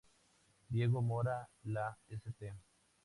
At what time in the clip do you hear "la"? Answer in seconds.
1.65-1.95